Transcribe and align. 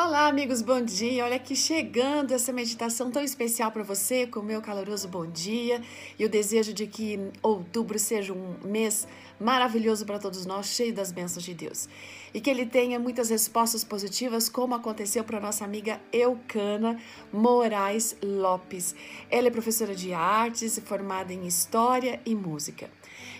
Olá, 0.00 0.28
amigos, 0.28 0.62
bom 0.62 0.80
dia. 0.80 1.24
Olha 1.24 1.34
aqui 1.34 1.56
chegando 1.56 2.30
essa 2.30 2.52
meditação 2.52 3.10
tão 3.10 3.20
especial 3.20 3.72
para 3.72 3.82
você, 3.82 4.28
com 4.28 4.38
o 4.38 4.44
meu 4.44 4.62
caloroso 4.62 5.08
bom 5.08 5.26
dia 5.26 5.82
e 6.16 6.24
o 6.24 6.28
desejo 6.28 6.72
de 6.72 6.86
que 6.86 7.18
outubro 7.42 7.98
seja 7.98 8.32
um 8.32 8.54
mês 8.62 9.08
maravilhoso 9.40 10.06
para 10.06 10.20
todos 10.20 10.46
nós, 10.46 10.66
cheio 10.66 10.94
das 10.94 11.10
bênçãos 11.10 11.44
de 11.44 11.52
Deus. 11.52 11.88
E 12.32 12.40
que 12.40 12.50
ele 12.50 12.66
tenha 12.66 12.98
muitas 12.98 13.30
respostas 13.30 13.84
positivas, 13.84 14.48
como 14.48 14.74
aconteceu 14.74 15.24
para 15.24 15.40
nossa 15.40 15.64
amiga 15.64 16.00
Eucana 16.12 17.00
Moraes 17.32 18.16
Lopes. 18.22 18.94
Ela 19.30 19.48
é 19.48 19.50
professora 19.50 19.94
de 19.94 20.12
artes, 20.12 20.78
formada 20.84 21.32
em 21.32 21.46
História 21.46 22.20
e 22.24 22.34
Música. 22.34 22.90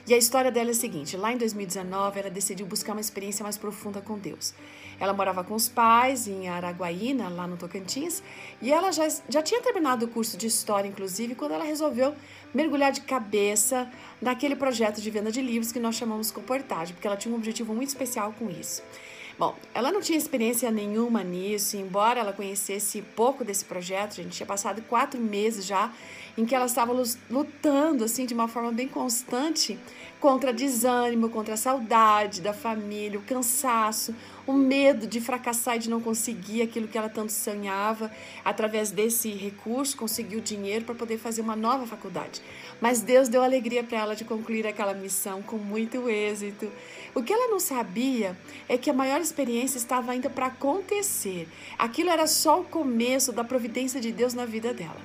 E 0.06 0.14
a 0.14 0.16
história 0.16 0.50
dela 0.50 0.70
é 0.70 0.72
a 0.72 0.74
seguinte: 0.74 1.16
lá 1.16 1.32
em 1.32 1.36
2019, 1.36 2.20
ela 2.20 2.30
decidiu 2.30 2.66
buscar 2.66 2.92
uma 2.92 3.00
experiência 3.00 3.42
mais 3.42 3.58
profunda 3.58 4.00
com 4.00 4.18
Deus. 4.18 4.54
Ela 4.98 5.12
morava 5.12 5.44
com 5.44 5.54
os 5.54 5.68
pais 5.68 6.26
em 6.26 6.48
Araguaína, 6.48 7.28
lá 7.28 7.46
no 7.46 7.56
Tocantins, 7.56 8.22
e 8.60 8.72
ela 8.72 8.90
já, 8.90 9.06
já 9.28 9.42
tinha 9.42 9.60
terminado 9.60 10.06
o 10.06 10.08
curso 10.08 10.36
de 10.36 10.46
História, 10.46 10.88
inclusive, 10.88 11.34
quando 11.34 11.52
ela 11.52 11.62
resolveu 11.62 12.14
mergulhar 12.52 12.90
de 12.90 13.02
cabeça 13.02 13.88
naquele 14.20 14.56
projeto 14.56 15.00
de 15.00 15.10
venda 15.10 15.30
de 15.30 15.40
livros 15.40 15.70
que 15.70 15.78
nós 15.78 15.94
chamamos 15.94 16.30
Comportagem, 16.30 16.94
porque 16.94 17.06
ela 17.06 17.16
tinha 17.16 17.32
um 17.32 17.36
objetivo 17.36 17.74
muito 17.74 17.90
especial 17.90 18.34
com 18.36 18.50
isso. 18.50 18.77
Peace. 18.78 19.17
Bom, 19.38 19.54
ela 19.72 19.92
não 19.92 20.00
tinha 20.00 20.18
experiência 20.18 20.68
nenhuma 20.68 21.22
nisso, 21.22 21.76
embora 21.76 22.18
ela 22.18 22.32
conhecesse 22.32 23.00
pouco 23.00 23.44
desse 23.44 23.64
projeto, 23.64 24.12
a 24.12 24.24
gente 24.24 24.36
tinha 24.36 24.46
passado 24.46 24.82
quatro 24.82 25.20
meses 25.20 25.64
já 25.64 25.92
em 26.36 26.44
que 26.44 26.56
ela 26.56 26.66
estava 26.66 26.92
lutando 27.30 28.02
assim 28.02 28.26
de 28.26 28.34
uma 28.34 28.48
forma 28.48 28.72
bem 28.72 28.88
constante 28.88 29.78
contra 30.20 30.52
desânimo, 30.52 31.28
contra 31.28 31.54
a 31.54 31.56
saudade 31.56 32.40
da 32.40 32.52
família, 32.52 33.18
o 33.18 33.22
cansaço, 33.22 34.14
o 34.46 34.52
medo 34.52 35.06
de 35.06 35.20
fracassar 35.20 35.76
e 35.76 35.78
de 35.78 35.90
não 35.90 36.00
conseguir 36.00 36.62
aquilo 36.62 36.88
que 36.88 36.98
ela 36.98 37.08
tanto 37.08 37.32
sonhava. 37.32 38.10
Através 38.44 38.90
desse 38.90 39.30
recurso, 39.30 39.96
conseguiu 39.96 40.40
dinheiro 40.40 40.84
para 40.84 40.94
poder 40.94 41.18
fazer 41.18 41.40
uma 41.40 41.54
nova 41.54 41.86
faculdade. 41.86 42.40
Mas 42.80 43.00
Deus 43.00 43.28
deu 43.28 43.42
alegria 43.42 43.84
para 43.84 43.98
ela 43.98 44.16
de 44.16 44.24
concluir 44.24 44.66
aquela 44.66 44.94
missão 44.94 45.42
com 45.42 45.56
muito 45.56 46.08
êxito. 46.08 46.70
O 47.14 47.22
que 47.22 47.32
ela 47.32 47.48
não 47.48 47.60
sabia 47.60 48.36
é 48.68 48.78
que 48.78 48.90
a 48.90 48.94
maior 48.94 49.20
experiência 49.28 49.78
estava 49.78 50.12
ainda 50.12 50.28
para 50.28 50.46
acontecer. 50.46 51.48
Aquilo 51.78 52.10
era 52.10 52.26
só 52.26 52.60
o 52.60 52.64
começo 52.64 53.32
da 53.32 53.44
providência 53.44 54.00
de 54.00 54.10
Deus 54.10 54.34
na 54.34 54.44
vida 54.44 54.74
dela. 54.74 55.00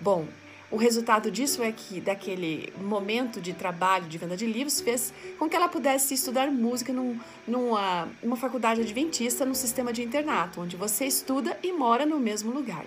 Bom, 0.00 0.26
o 0.72 0.76
resultado 0.76 1.30
disso 1.30 1.62
é 1.62 1.70
que, 1.70 2.00
daquele 2.00 2.72
momento 2.80 3.42
de 3.42 3.52
trabalho, 3.52 4.06
de 4.06 4.16
venda 4.16 4.36
de 4.36 4.46
livros, 4.46 4.80
fez 4.80 5.12
com 5.38 5.46
que 5.46 5.54
ela 5.54 5.68
pudesse 5.68 6.14
estudar 6.14 6.50
música 6.50 6.92
num, 6.94 7.20
numa, 7.46 8.08
numa 8.22 8.36
faculdade 8.36 8.80
adventista 8.80 9.44
no 9.44 9.54
sistema 9.54 9.92
de 9.92 10.02
internato, 10.02 10.62
onde 10.62 10.74
você 10.74 11.04
estuda 11.04 11.58
e 11.62 11.72
mora 11.72 12.06
no 12.06 12.18
mesmo 12.18 12.50
lugar. 12.50 12.86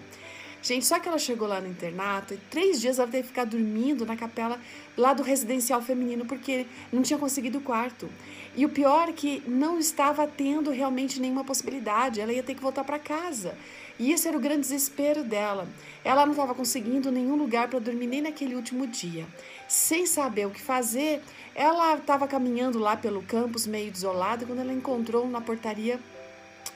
Gente, 0.66 0.83
só 0.83 0.97
que 0.97 1.08
ela 1.08 1.19
chegou 1.19 1.47
lá 1.47 1.61
no 1.61 1.67
internato 1.67 2.33
e 2.33 2.38
três 2.49 2.81
dias 2.81 2.97
ela 2.97 3.08
teve 3.08 3.21
que 3.21 3.27
ficar 3.27 3.45
dormindo 3.45 4.03
na 4.03 4.16
capela 4.16 4.59
lá 4.97 5.13
do 5.13 5.21
residencial 5.21 5.80
feminino 5.80 6.25
porque 6.25 6.66
não 6.91 7.03
tinha 7.03 7.19
conseguido 7.19 7.59
o 7.59 7.61
quarto. 7.61 8.09
E 8.55 8.66
o 8.66 8.69
pior 8.69 9.08
é 9.08 9.11
que 9.11 9.43
não 9.45 9.77
estava 9.77 10.25
tendo 10.25 10.71
realmente 10.71 11.19
nenhuma 11.19 11.43
possibilidade, 11.43 12.19
ela 12.19 12.33
ia 12.33 12.41
ter 12.41 12.55
que 12.55 12.63
voltar 12.63 12.83
para 12.83 12.97
casa. 12.97 13.55
E 13.99 14.11
esse 14.11 14.27
era 14.27 14.36
o 14.36 14.39
grande 14.39 14.61
desespero 14.61 15.23
dela. 15.23 15.67
Ela 16.03 16.25
não 16.25 16.31
estava 16.31 16.55
conseguindo 16.55 17.11
nenhum 17.11 17.36
lugar 17.36 17.67
para 17.69 17.77
dormir 17.77 18.08
nem 18.08 18.21
naquele 18.23 18.55
último 18.55 18.88
dia. 18.88 19.27
Sem 19.67 20.08
saber 20.08 20.47
o 20.47 20.49
que 20.49 20.59
fazer, 20.59 21.21
ela 21.53 21.95
estava 21.95 22.27
caminhando 22.27 22.80
lá 22.80 22.97
pelo 22.97 23.21
campus, 23.21 23.67
meio 23.67 23.91
desolada, 23.91 24.47
quando 24.47 24.61
ela 24.61 24.73
encontrou 24.73 25.30
na 25.30 25.41
portaria 25.41 25.99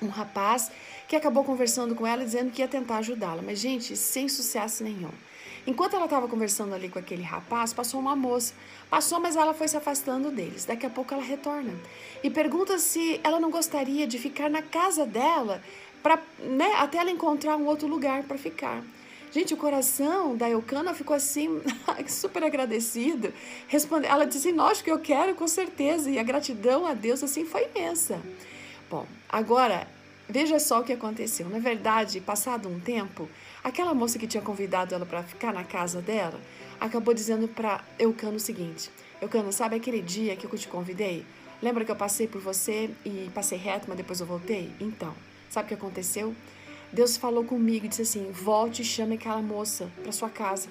um 0.02 0.08
rapaz 0.08 0.72
que 1.08 1.16
acabou 1.16 1.44
conversando 1.44 1.96
com 1.96 2.06
ela 2.06 2.24
dizendo 2.24 2.52
que 2.52 2.62
ia 2.62 2.68
tentar 2.68 2.98
ajudá-la, 2.98 3.42
mas 3.42 3.60
gente, 3.60 3.96
sem 3.96 4.30
sucesso 4.30 4.84
nenhum. 4.84 5.12
Enquanto 5.68 5.96
ela 5.96 6.06
estava 6.06 6.28
conversando 6.28 6.74
ali 6.74 6.90
com 6.90 6.98
aquele 6.98 7.22
rapaz, 7.22 7.74
passou 7.74 8.00
uma 8.00 8.16
moça. 8.16 8.54
Passou, 8.90 9.20
mas 9.20 9.36
ela 9.36 9.54
foi 9.54 9.68
se 9.68 9.78
afastando 9.78 10.32
deles. 10.32 10.66
Daqui 10.66 10.86
a 10.86 10.90
pouco 10.90 11.14
ela 11.14 11.22
retorna 11.22 11.74
e 12.24 12.30
pergunta 12.30 12.80
se 12.80 13.20
ela 13.24 13.40
não 13.40 13.52
gostaria 13.52 14.08
de 14.08 14.18
ficar 14.18 14.50
na 14.50 14.62
casa 14.62 15.06
dela 15.06 15.62
para, 16.02 16.22
né, 16.40 16.74
até 16.78 16.98
ela 16.98 17.12
encontrar 17.12 17.58
um 17.58 17.66
outro 17.66 17.88
lugar 17.88 18.24
para 18.24 18.38
ficar. 18.38 18.82
Gente, 19.32 19.54
o 19.54 19.58
coração 19.58 20.36
da 20.36 20.50
Eucana 20.50 20.94
ficou 20.96 21.16
assim, 21.16 21.62
super 22.08 22.44
agradecido. 22.44 23.32
Responde, 23.68 24.08
ela 24.08 24.26
disse 24.26 24.48
assim, 24.48 24.58
lógico 24.58 24.86
que 24.86 24.92
eu 24.92 25.00
quero, 25.00 25.36
com 25.36 25.48
certeza. 25.48 26.10
E 26.10 26.18
a 26.18 26.24
gratidão 26.24 26.88
a 26.88 26.96
Deus, 26.96 27.24
assim, 27.24 27.46
foi 27.46 27.68
imensa. 27.76 28.20
Bom, 28.90 29.06
agora, 29.30 29.88
veja 30.28 30.60
só 30.60 30.80
o 30.80 30.84
que 30.84 30.92
aconteceu. 30.92 31.48
Na 31.48 31.60
verdade, 31.60 32.20
passado 32.20 32.68
um 32.68 32.80
tempo, 32.80 33.30
aquela 33.64 33.94
moça 33.94 34.18
que 34.18 34.26
tinha 34.26 34.42
convidado 34.42 34.96
ela 34.96 35.06
para 35.06 35.22
ficar 35.22 35.54
na 35.54 35.64
casa 35.64 36.02
dela, 36.02 36.40
acabou 36.80 37.14
dizendo 37.14 37.48
para 37.48 37.84
Eucana 38.00 38.38
o 38.38 38.40
seguinte, 38.40 38.90
Eucana, 39.22 39.52
sabe 39.52 39.76
aquele 39.76 40.02
dia 40.02 40.36
que 40.36 40.46
eu 40.46 40.58
te 40.58 40.68
convidei? 40.68 41.24
Lembra 41.62 41.86
que 41.86 41.92
eu 41.92 41.96
passei 41.96 42.28
por 42.28 42.42
você 42.42 42.90
e 43.06 43.30
passei 43.32 43.60
reto, 43.60 43.86
mas 43.88 43.98
depois 43.98 44.20
eu 44.20 44.26
voltei? 44.26 44.72
Então, 44.80 45.14
sabe 45.52 45.66
o 45.66 45.68
que 45.68 45.74
aconteceu? 45.76 46.34
Deus 46.92 47.16
falou 47.16 47.44
comigo 47.44 47.86
e 47.86 47.90
disse 47.90 48.02
assim: 48.02 48.32
volte 48.32 48.82
e 48.82 48.86
chame 48.86 49.16
aquela 49.16 49.42
moça 49.42 49.88
para 50.02 50.12
sua 50.12 50.30
casa. 50.30 50.68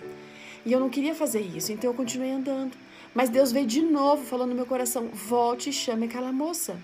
E 0.67 0.73
eu 0.73 0.81
não 0.81 0.91
queria 0.91 1.15
fazer 1.15 1.41
isso, 1.41 1.71
então 1.71 1.91
eu 1.91 1.95
continuei 1.95 2.33
andando. 2.33 2.77
Mas 3.15 3.29
Deus 3.29 3.53
veio 3.53 3.67
de 3.67 3.81
novo 3.81 4.25
falando 4.25 4.51
no 4.51 4.57
meu 4.57 4.67
coração: 4.67 5.09
volte 5.09 5.71
e 5.71 5.73
chame 5.73 6.07
aquela 6.07 6.33
moça. 6.33 6.77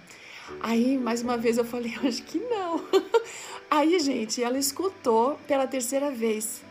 Aí, 0.60 0.98
mais 0.98 1.22
uma 1.22 1.36
vez, 1.36 1.58
eu 1.58 1.64
falei: 1.64 1.94
acho 2.04 2.22
que 2.22 2.38
não. 2.38 2.84
Aí, 3.70 3.98
gente, 3.98 4.42
ela 4.42 4.58
escutou 4.58 5.38
pela 5.46 5.66
terceira 5.66 6.10
vez. 6.10 6.62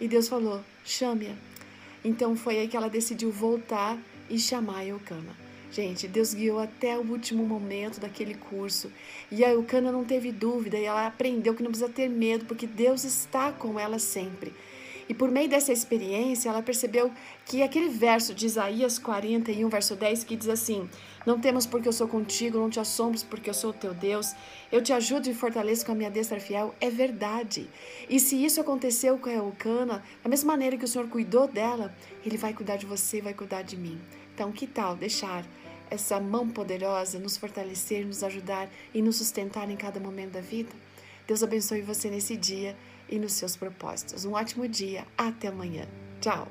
E 0.00 0.08
Deus 0.08 0.28
falou: 0.28 0.60
chame-a. 0.84 1.34
Então 2.04 2.36
foi 2.36 2.58
aí 2.58 2.68
que 2.68 2.76
ela 2.76 2.90
decidiu 2.90 3.32
voltar 3.32 3.98
e 4.28 4.38
chamar 4.38 4.78
a 4.80 4.86
Eucana. 4.86 5.34
Gente, 5.72 6.06
Deus 6.06 6.34
guiou 6.34 6.60
até 6.60 6.96
o 6.96 7.00
último 7.00 7.44
momento 7.44 7.98
daquele 7.98 8.34
curso. 8.34 8.92
E 9.30 9.42
a 9.44 9.50
Eucana 9.50 9.90
não 9.90 10.04
teve 10.04 10.30
dúvida 10.30 10.78
e 10.78 10.84
ela 10.84 11.06
aprendeu 11.06 11.54
que 11.54 11.62
não 11.62 11.70
precisa 11.70 11.90
ter 11.90 12.08
medo, 12.08 12.44
porque 12.44 12.66
Deus 12.66 13.04
está 13.04 13.50
com 13.50 13.80
ela 13.80 13.98
sempre. 13.98 14.52
E 15.08 15.14
por 15.14 15.30
meio 15.30 15.48
dessa 15.48 15.72
experiência, 15.72 16.48
ela 16.48 16.62
percebeu 16.62 17.10
que 17.44 17.62
aquele 17.62 17.88
verso 17.88 18.34
de 18.34 18.46
Isaías 18.46 18.98
41, 18.98 19.68
verso 19.68 19.94
10, 19.94 20.24
que 20.24 20.36
diz 20.36 20.48
assim: 20.48 20.88
Não 21.26 21.38
temos 21.38 21.66
porque 21.66 21.86
eu 21.86 21.92
sou 21.92 22.08
contigo, 22.08 22.58
não 22.58 22.70
te 22.70 22.80
assombres 22.80 23.22
porque 23.22 23.50
eu 23.50 23.54
sou 23.54 23.70
o 23.70 23.74
teu 23.74 23.92
Deus, 23.92 24.34
eu 24.72 24.82
te 24.82 24.92
ajudo 24.92 25.28
e 25.28 25.34
fortaleço 25.34 25.84
com 25.84 25.92
a 25.92 25.94
minha 25.94 26.10
destra 26.10 26.40
fiel, 26.40 26.74
é 26.80 26.90
verdade. 26.90 27.68
E 28.08 28.18
se 28.18 28.42
isso 28.42 28.60
aconteceu 28.60 29.18
com 29.18 29.28
a 29.28 29.34
Eucana, 29.34 30.02
da 30.22 30.30
mesma 30.30 30.52
maneira 30.52 30.76
que 30.76 30.84
o 30.84 30.88
Senhor 30.88 31.08
cuidou 31.08 31.46
dela, 31.46 31.94
Ele 32.24 32.36
vai 32.36 32.54
cuidar 32.54 32.76
de 32.76 32.86
você, 32.86 33.20
vai 33.20 33.34
cuidar 33.34 33.62
de 33.62 33.76
mim. 33.76 34.00
Então, 34.34 34.50
que 34.50 34.66
tal 34.66 34.96
deixar 34.96 35.44
essa 35.90 36.18
mão 36.18 36.48
poderosa 36.48 37.18
nos 37.18 37.36
fortalecer, 37.36 38.06
nos 38.06 38.24
ajudar 38.24 38.70
e 38.92 39.02
nos 39.02 39.16
sustentar 39.16 39.70
em 39.70 39.76
cada 39.76 40.00
momento 40.00 40.32
da 40.32 40.40
vida? 40.40 40.70
Deus 41.26 41.42
abençoe 41.42 41.80
você 41.80 42.10
nesse 42.10 42.36
dia 42.36 42.76
e 43.08 43.18
nos 43.18 43.32
seus 43.32 43.56
propósitos. 43.56 44.24
Um 44.24 44.32
ótimo 44.32 44.66
dia. 44.68 45.06
Até 45.16 45.48
amanhã. 45.48 45.86
Tchau. 46.20 46.48